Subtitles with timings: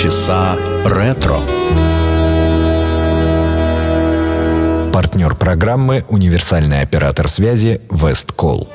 [0.00, 1.40] Полчаса ретро.
[4.94, 8.70] Партнер программы «Универсальный оператор связи Весткол».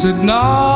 [0.00, 0.69] Dreams at night.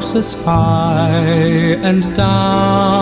[0.00, 2.99] Drops us high and down.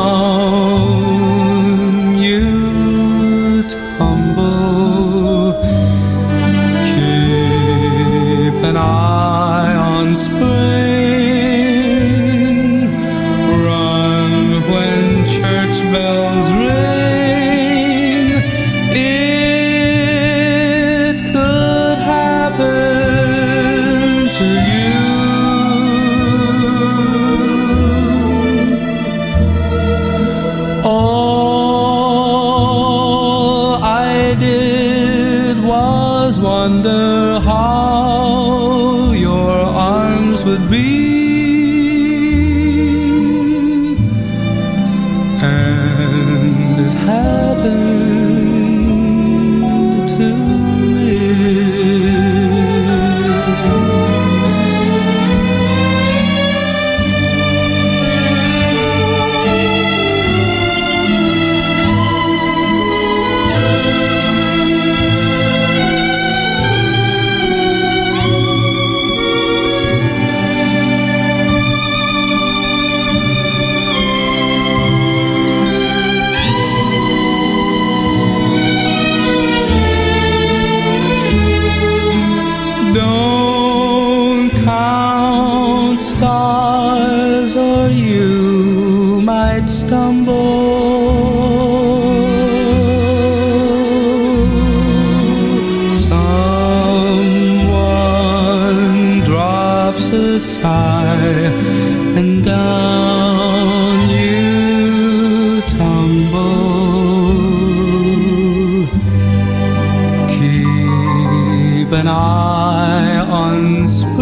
[111.89, 114.19] Keep an eye on spring.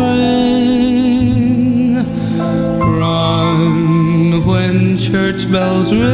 [2.78, 6.06] Run when church bells ring.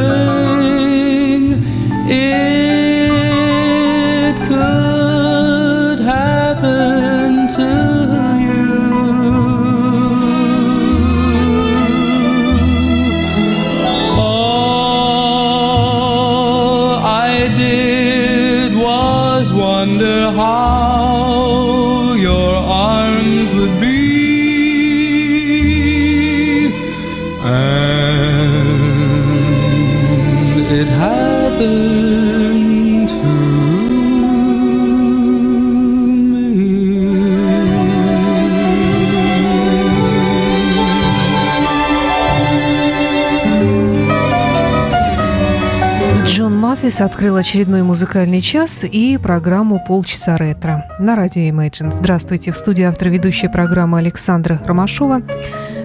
[46.83, 51.93] Маффис открыл очередной музыкальный час и программу «Полчаса ретро» на радио Imagine.
[51.93, 55.21] Здравствуйте, в студии автор ведущая программы Александра Ромашова.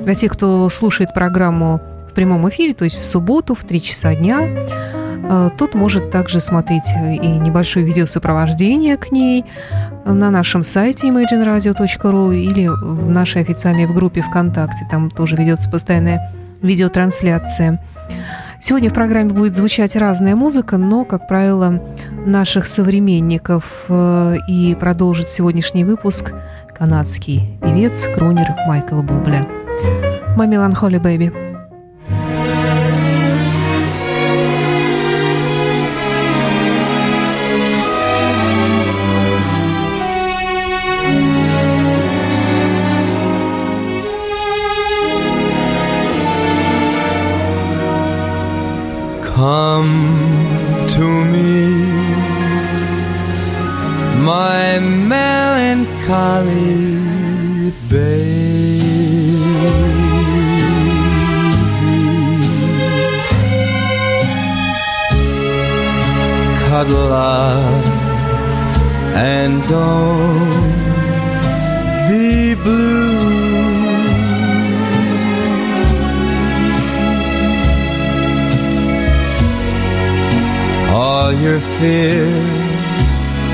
[0.00, 4.16] Для тех, кто слушает программу в прямом эфире, то есть в субботу в 3 часа
[4.16, 9.44] дня, э, тот может также смотреть и небольшое видеосопровождение к ней
[10.04, 14.84] на нашем сайте imagineradio.ru или в нашей официальной группе ВКонтакте.
[14.90, 17.81] Там тоже ведется постоянная видеотрансляция.
[18.60, 21.81] Сегодня в программе будет звучать разная музыка, но, как правило,
[22.26, 23.84] наших современников.
[23.88, 26.32] Э, И продолжит сегодняшний выпуск
[26.76, 29.43] канадский певец, крунер Майкл Бубля.
[30.37, 31.48] «My Melancholy Baby».
[49.38, 49.94] Come
[50.96, 51.55] to me,
[54.25, 54.81] my
[55.14, 56.50] melancholy
[57.88, 59.38] babe.
[66.67, 67.85] Cuddle up
[69.14, 70.73] and don't
[72.08, 73.38] be blue
[81.00, 83.09] All your fears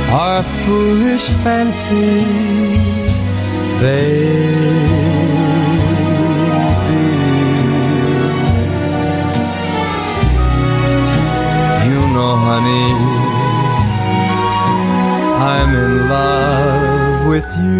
[0.09, 3.17] are foolish fancies,
[3.81, 5.05] baby.
[11.91, 12.89] You know, honey,
[15.53, 17.74] I'm in love with you.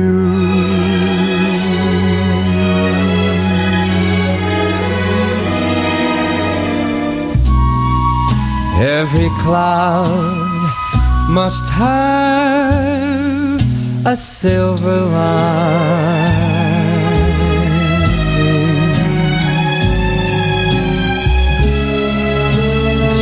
[9.07, 10.09] Every cloud
[11.29, 13.61] must have
[14.07, 16.55] a silver lining.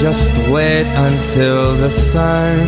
[0.01, 2.61] Just wait until the sun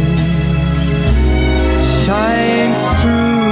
[1.79, 3.45] shines through.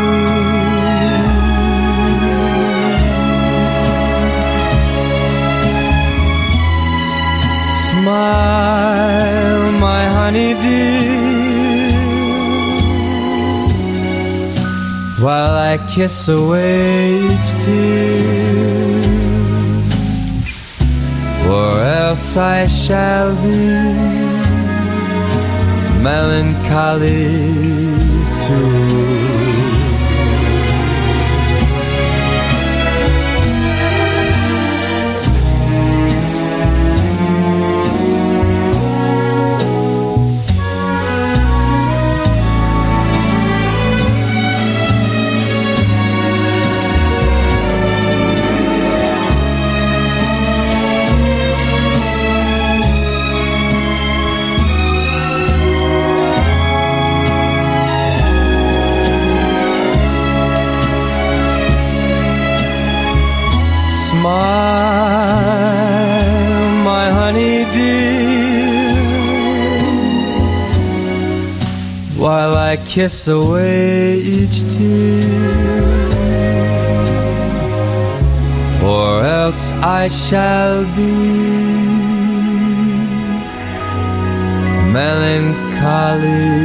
[7.87, 8.72] Smile,
[10.33, 11.93] honey dear,
[15.21, 19.03] while I kiss away each tear,
[21.53, 23.67] or else I shall be
[26.03, 27.29] melancholy
[28.47, 29.32] too.
[72.93, 75.25] Kiss away each tear,
[78.85, 81.17] or else I shall be
[84.93, 86.62] melancholy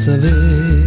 [0.00, 0.79] saber.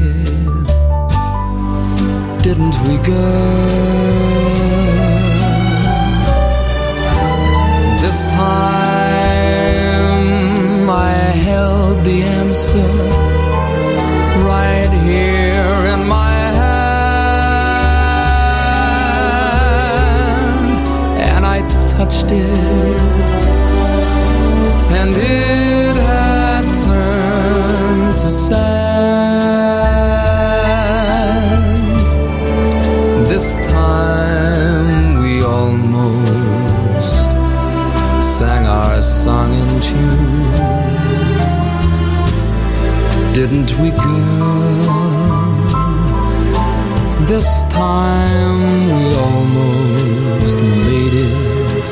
[47.74, 51.86] Time we almost made it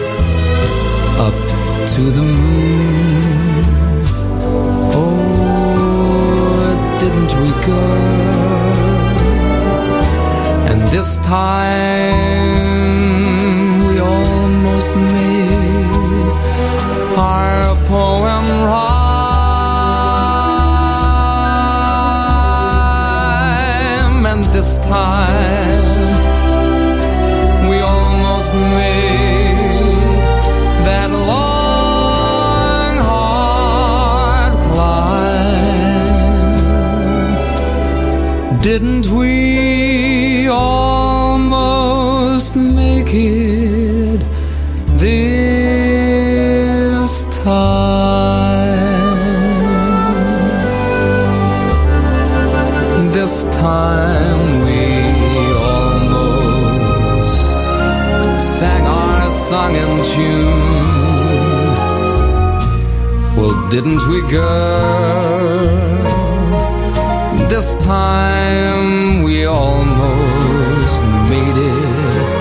[1.28, 1.38] up
[1.88, 3.64] to the moon.
[4.94, 6.66] Oh,
[7.00, 8.72] didn't we, girl?
[10.70, 12.81] And this time
[24.44, 26.14] and this time
[27.70, 29.58] we almost made
[30.86, 35.82] that long hard climb,
[38.62, 39.71] didn't we?
[63.72, 65.70] Didn't we, girl?
[67.48, 71.02] This time we almost
[71.32, 72.32] made it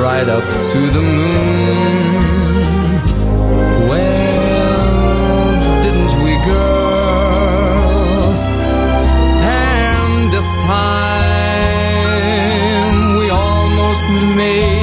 [0.00, 2.22] right up to the moon.
[3.88, 6.28] Well, didn't we?
[9.42, 11.58] And this time
[13.18, 14.04] we almost
[14.36, 14.77] made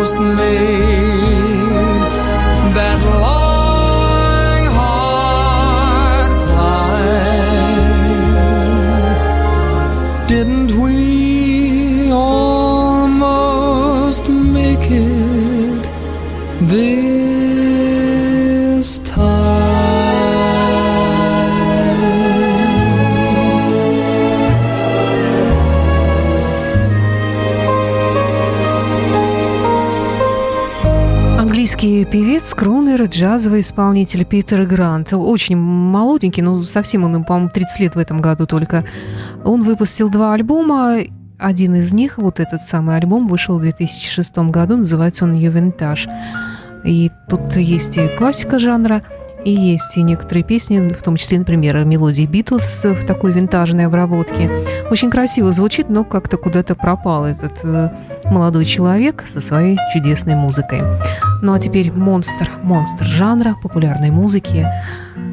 [0.00, 0.89] almost made
[32.10, 35.12] певец, кронер, джазовый исполнитель Питер Грант.
[35.12, 38.84] Очень молоденький, ну совсем он, по-моему, 30 лет в этом году только.
[39.44, 40.96] Он выпустил два альбома.
[41.38, 44.76] Один из них, вот этот самый альбом, вышел в 2006 году.
[44.76, 46.08] Называется он «Ювентаж».
[46.84, 49.02] И тут есть и классика жанра,
[49.44, 54.50] и есть и некоторые песни, в том числе, например, мелодии Битлз в такой винтажной обработке.
[54.90, 57.90] Очень красиво звучит, но как-то куда-то пропал этот э,
[58.24, 60.82] молодой человек со своей чудесной музыкой.
[61.42, 64.66] Ну а теперь монстр, монстр жанра популярной музыки,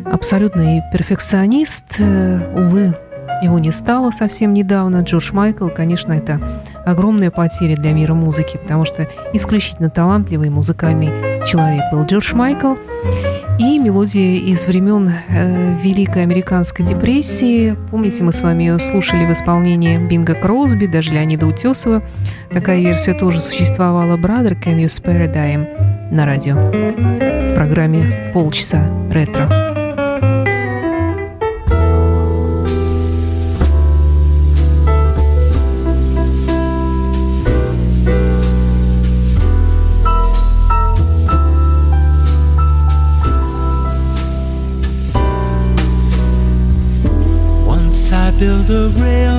[0.05, 2.93] абсолютный перфекционист, э, увы,
[3.41, 5.01] его не стало совсем недавно.
[5.01, 6.39] Джордж Майкл, конечно, это
[6.85, 12.75] огромная потеря для мира музыки, потому что исключительно талантливый музыкальный человек был Джордж Майкл.
[13.59, 17.75] И мелодия из времен э, Великой Американской депрессии.
[17.89, 22.03] Помните, мы с вами ее слушали в исполнении Бинга Кросби, даже Леонида Утесова.
[22.51, 24.17] Такая версия тоже существовала.
[24.17, 25.97] Brother, can you spare a dime?
[26.11, 29.76] на радио в программе «Полчаса ретро».
[48.69, 49.36] I built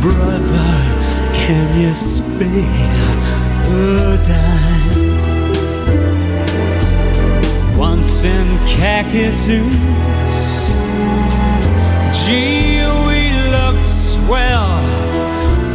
[0.00, 0.72] Brother,
[1.34, 2.48] can you spare
[3.64, 4.68] a oh, dime?
[7.78, 10.68] once in khaki suits.
[12.26, 14.82] Gee, we looked swell,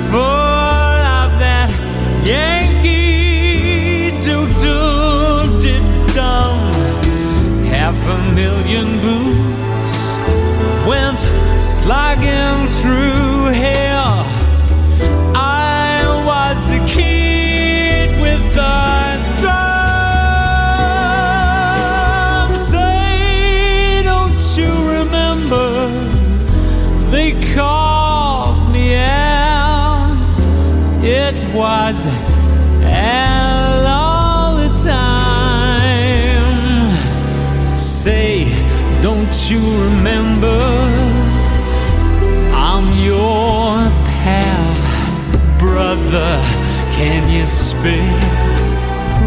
[0.09, 1.69] full of that
[2.25, 6.59] Yankee doo doo did dum.
[7.71, 9.93] Half a million boots
[10.85, 11.19] went
[11.57, 13.22] slogging through
[46.13, 46.41] brother.
[46.91, 48.19] Can you spare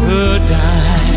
[0.09, 1.16] a dime?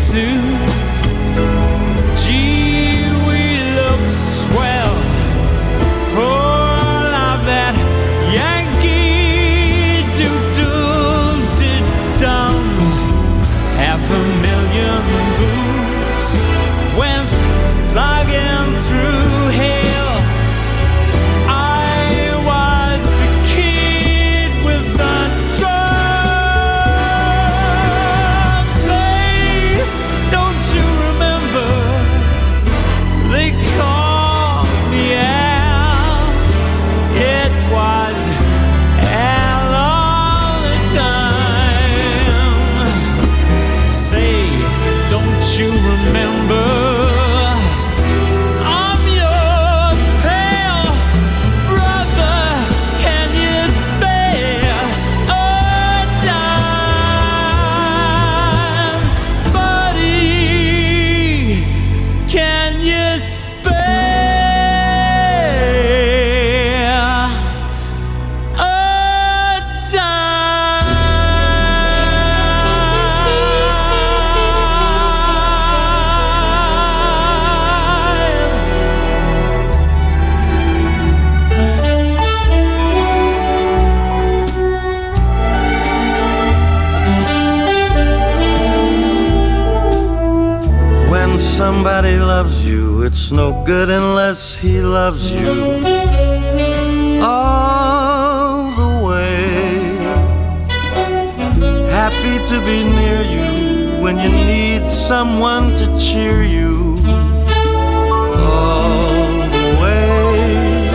[0.00, 1.02] Suits.
[2.22, 3.42] Gee, we
[3.78, 4.94] look swell
[6.12, 7.74] full of that
[8.32, 11.84] Yankee doodle did
[12.18, 12.54] dum.
[13.76, 14.47] Half a
[92.28, 95.50] loves you, it's no good unless he loves you
[97.24, 99.96] all the way.
[101.88, 106.98] Happy to be near you when you need someone to cheer you
[108.36, 109.24] all
[109.56, 110.90] the way.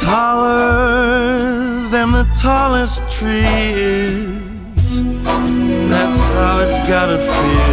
[0.00, 1.38] Taller
[1.90, 3.44] than the tallest tree
[3.84, 4.40] is.
[5.92, 7.69] That's how it's gotta feel.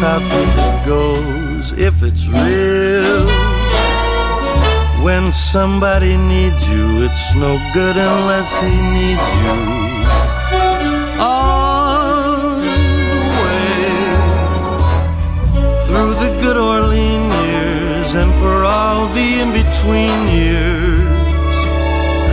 [0.00, 3.26] How deep it goes if it's real.
[5.04, 9.56] When somebody needs you, it's no good unless he needs you.
[11.20, 12.56] All
[13.12, 13.84] the way
[15.84, 21.56] through the good Orleans years and for all the in between years,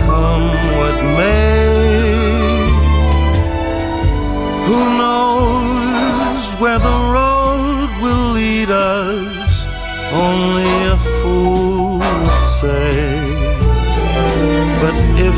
[0.05, 1.57] come what may.
[4.67, 5.36] Who knows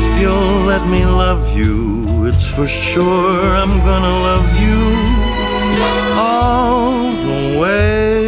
[0.02, 4.80] if you'll let me love you, it's for sure I'm gonna love you
[6.16, 8.19] all the way.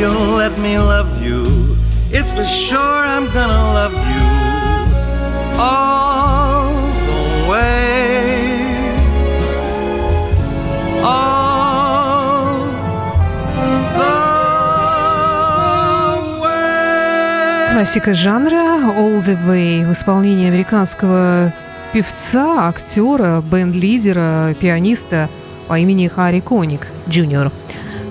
[0.00, 1.44] You'll let me love you,
[2.10, 4.26] it's for sure I'm gonna love you
[5.60, 6.72] all
[7.08, 7.80] the way.
[11.04, 11.30] All.
[17.72, 21.52] Классика жанра All the Way в исполнении американского
[21.92, 25.28] певца, актера, бенд-лидера, пианиста
[25.68, 27.50] по имени Харри Коник Джуниор.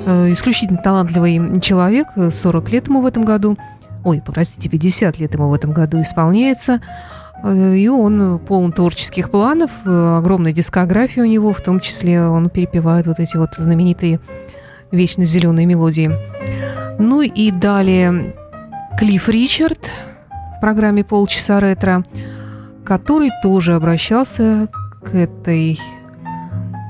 [0.06, 3.58] Э, Исключительно талантливый человек, 40 лет ему в этом году,
[4.04, 6.82] ой, простите, 50 лет ему в этом году исполняется.
[7.44, 12.50] Э, и он полон творческих планов, э, огромная дискография у него, в том числе он
[12.50, 14.20] перепевает вот эти вот знаменитые
[14.92, 16.12] вечно зеленые мелодии.
[16.98, 18.36] Ну и далее
[18.98, 19.92] Клифф Ричард
[20.58, 22.04] в программе «Полчаса ретро»,
[22.84, 24.68] который тоже обращался
[25.04, 25.80] к этой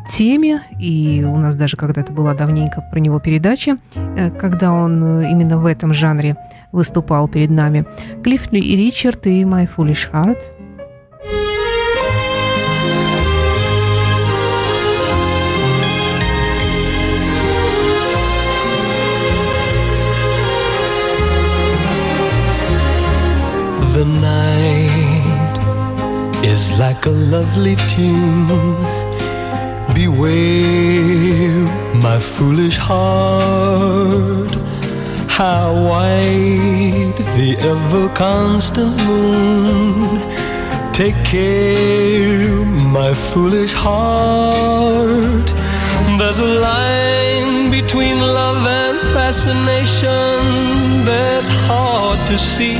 [0.10, 5.58] теме, и у нас даже когда-то была давненько про него передача, э, когда он именно
[5.58, 6.36] в этом жанре
[6.72, 7.86] выступал перед нами.
[8.24, 10.38] Клифф и Ричард и «My Foolish Heart».
[23.95, 25.60] The night
[26.45, 28.99] is like a lovely tune.
[30.00, 31.66] Beware,
[32.02, 34.56] my foolish heart
[35.28, 40.18] how white the ever constant moon.
[40.94, 42.66] Take care,
[43.00, 45.48] my foolish heart.
[46.18, 52.78] There's a line between love and fascination that's hard to see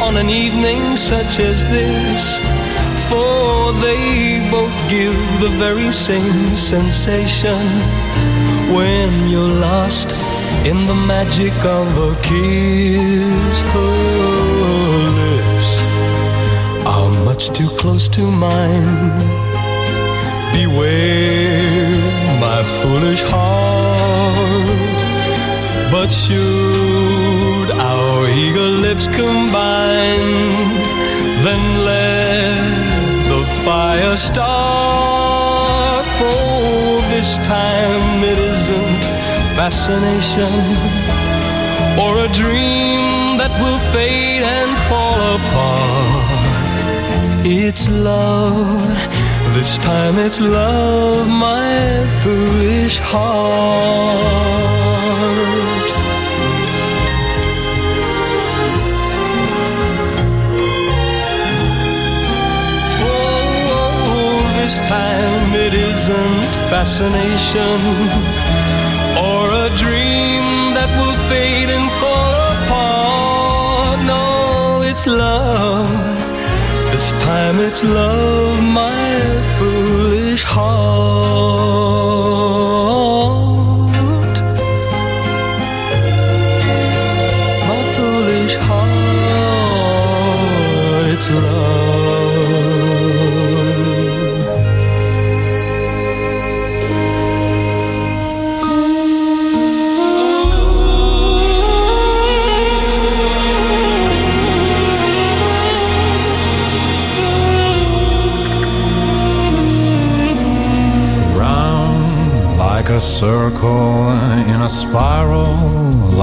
[0.00, 2.51] on an evening such as this.
[3.62, 7.64] For they both give the very same sensation
[8.74, 10.10] when you're lost
[10.66, 13.56] in the magic of a kiss.
[13.74, 13.98] Her
[15.22, 15.70] lips
[16.94, 19.10] are much too close to mine.
[20.56, 22.00] Beware,
[22.40, 24.66] my foolish heart.
[25.92, 30.32] But should our eager lips combine,
[31.44, 32.91] then let
[33.64, 36.04] fire start.
[36.18, 39.04] For this time it isn't
[39.56, 40.52] fascination
[42.02, 46.42] or a dream that will fade and fall apart.
[47.44, 48.88] It's love,
[49.54, 54.22] this time it's love, my foolish heart.
[64.72, 67.78] This time it isn't fascination
[69.28, 70.44] or a dream
[70.76, 73.98] that will fade and fall apart.
[74.12, 75.90] No, it's love.
[76.90, 79.10] This time it's love, my
[79.58, 81.81] foolish heart.
[113.22, 114.10] Circle
[114.52, 115.54] in a spiral,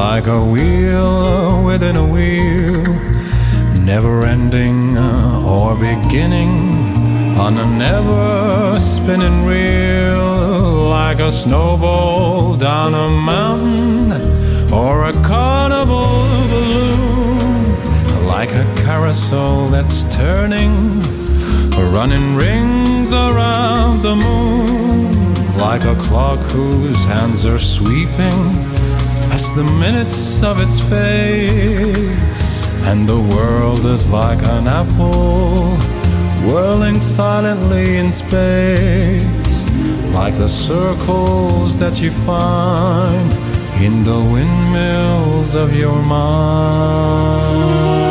[0.03, 2.83] like a wheel within a wheel,
[3.85, 4.97] never ending
[5.53, 6.51] or beginning
[7.38, 14.12] on a never spinning reel, like a snowball down a mountain
[14.73, 20.99] or a carnival balloon, like a carousel that's turning
[21.95, 25.18] running rings around the moon
[25.59, 28.39] like a clock whose hands are sweeping
[29.29, 32.65] past the minutes of its face.
[32.87, 35.75] And the world is like an apple
[36.49, 39.69] whirling silently in space
[40.13, 43.31] like the circles that you find
[43.81, 48.08] in the windmills of your mind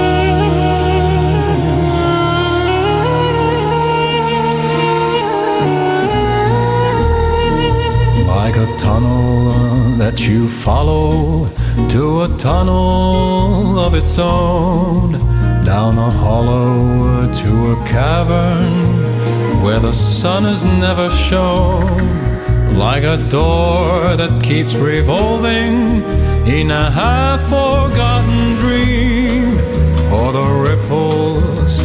[8.59, 11.49] a tunnel uh, that you follow
[11.89, 15.13] to a tunnel of its own,
[15.63, 21.87] down a hollow to a cavern where the sun is never shown,
[22.77, 26.03] like a door that keeps revolving
[26.47, 29.55] in a half forgotten dream,
[30.13, 31.08] or the ripples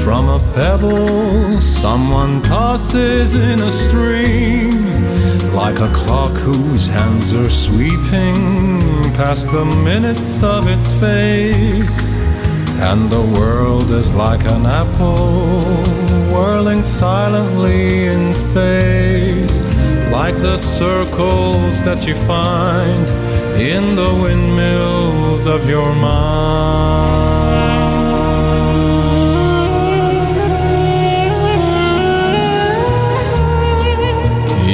[0.04, 4.72] from a pebble someone tosses in a stream
[5.54, 8.36] like a clock whose hands are sweeping
[9.14, 12.18] past the minutes of its face.
[12.90, 15.62] And the world is like an apple
[16.34, 19.62] whirling silently in space,
[20.12, 23.10] like the circles that you find
[23.58, 27.53] in the windmills of your mind.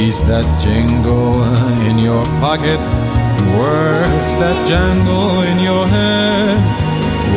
[0.10, 1.38] That jingle
[1.86, 2.82] in your pocket,
[3.62, 6.58] words that jangle in your head.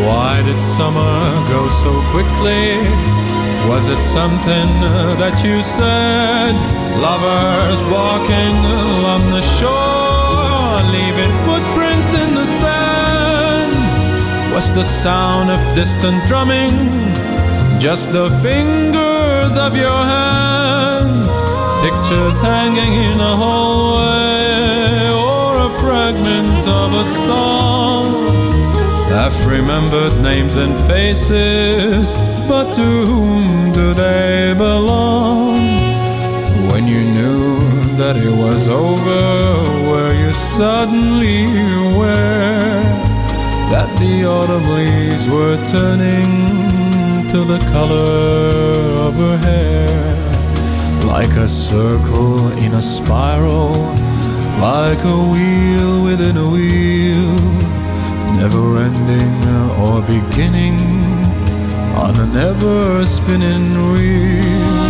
[0.09, 1.21] Why did summer
[1.53, 2.81] go so quickly?
[3.69, 4.69] Was it something
[5.21, 6.57] that you said?
[6.97, 8.57] Lovers walking
[8.97, 13.77] along the shore, leaving footprints in the sand.
[14.55, 16.73] Was the sound of distant drumming
[17.79, 21.42] just the fingers of your hand?
[21.83, 28.07] Pictures hanging in a hallway or a fragment of a song.
[29.13, 32.15] I've remembered names and faces,
[32.47, 35.55] but to whom do they belong?
[36.71, 37.59] When you knew
[37.97, 41.47] that it was over, were you suddenly
[41.91, 42.83] aware
[43.73, 50.12] that the autumn leaves were turning to the color of her hair?
[51.13, 53.75] Like a circle in a spiral,
[54.61, 57.73] like a wheel within a wheel
[58.43, 59.37] never ending
[59.85, 60.77] or beginning
[61.95, 64.83] on an ever spinning reel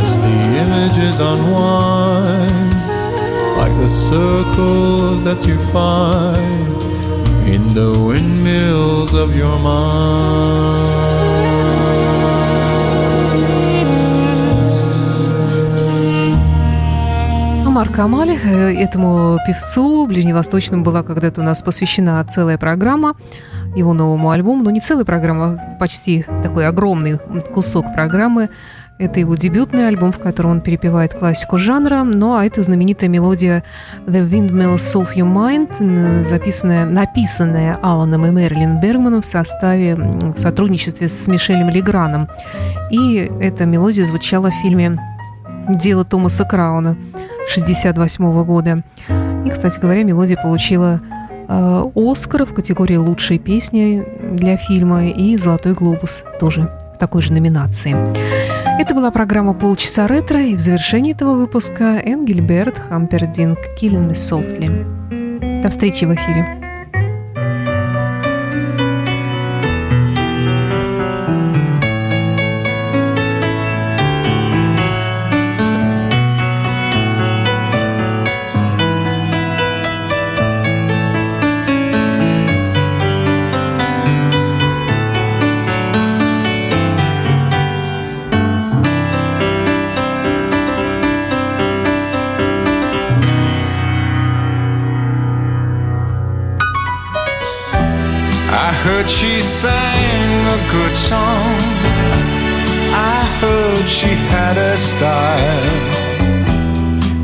[0.00, 2.72] as the images unwind
[3.56, 6.68] like the circles that you find
[7.52, 11.01] in the windmills of your mind.
[17.82, 23.16] Амар Камаль, э, этому певцу ближневосточному была когда-то у нас посвящена целая программа
[23.74, 24.62] его новому альбому.
[24.62, 27.18] Ну, не целая программа, а почти такой огромный
[27.52, 28.50] кусок программы.
[28.98, 32.04] Это его дебютный альбом, в котором он перепевает классику жанра.
[32.04, 33.64] Ну, а это знаменитая мелодия
[34.06, 41.08] «The Windmills of Your Mind», записанная, написанная Аланом и Мэрилин Бергманом в составе, в сотрудничестве
[41.08, 42.28] с Мишелем Леграном.
[42.92, 44.96] И эта мелодия звучала в фильме
[45.68, 46.96] «Дело Томаса Крауна».
[47.48, 48.82] 1968 года.
[49.44, 51.00] И, кстати говоря, мелодия получила
[51.48, 57.32] э, Оскар в категории «Лучшие песни» для фильма и «Золотой глобус» тоже в такой же
[57.32, 57.96] номинации.
[58.80, 65.62] Это была программа «Полчаса ретро», и в завершении этого выпуска Энгельберт Хампердинг «Killing Softly».
[65.62, 66.61] До встречи в эфире.
[99.02, 101.58] Heard she sang a good song.
[102.94, 105.68] I heard she had a style.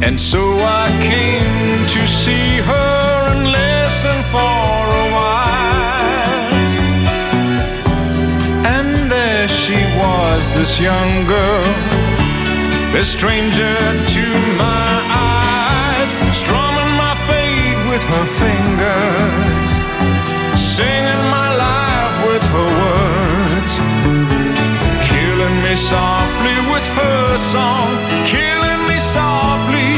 [0.03, 6.53] And so I came to see her and listen for a while.
[8.75, 11.64] And there she was, this young girl,
[12.95, 13.79] a stranger
[14.14, 14.27] to
[14.67, 16.11] my eyes,
[16.43, 18.58] strumming my fate with her fingers,
[27.38, 27.90] her song,
[28.27, 29.94] killing me softly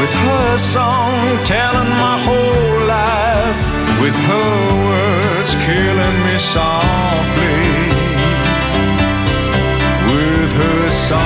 [0.00, 3.58] with her song, telling my whole life
[4.00, 4.54] with her
[4.88, 7.64] words, killing me softly
[10.14, 11.20] with her song.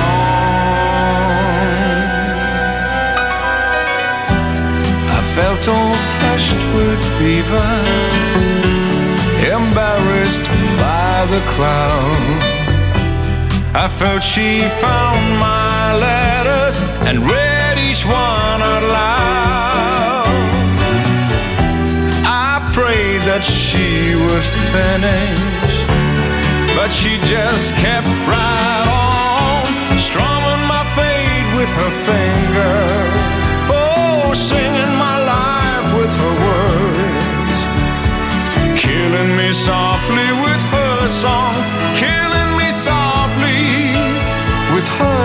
[5.17, 7.69] I felt all flushed with fever,
[9.53, 10.47] embarrassed
[10.81, 12.36] by the crowd.
[13.79, 20.25] I felt she found my letters and read each one out loud.
[22.25, 25.39] I prayed that she would finish,
[26.73, 29.69] but she just kept right on,
[30.01, 32.81] strumming my fate with her finger.
[33.69, 37.59] Oh, singing my life with her words,
[38.73, 41.53] killing me softly with her song,
[41.93, 42.26] killing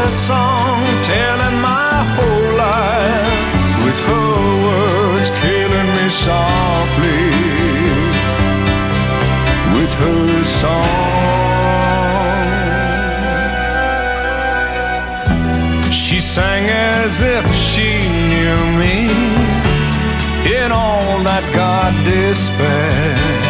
[0.03, 4.33] her song, telling my whole life with her
[4.67, 7.27] words, killing me softly
[9.77, 11.13] with her song.
[15.93, 17.91] She sang as if she
[18.31, 18.97] knew me
[20.63, 23.45] in all that God despaired.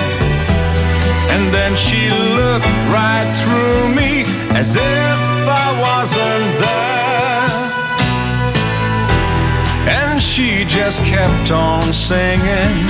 [1.35, 4.25] And then she looked right through me
[4.59, 7.51] as if if I wasn't there.
[9.99, 12.89] And she just kept on singing,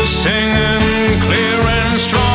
[0.00, 2.27] singing clear and strong.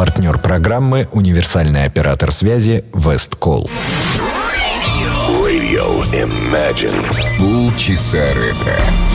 [0.00, 3.68] Партнер программы– универсальный оператор связи «Весткол».
[5.28, 7.04] Radio Imagine.
[7.38, 9.09] Полчаса ретро.